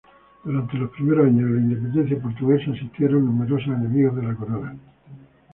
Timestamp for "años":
1.27-1.43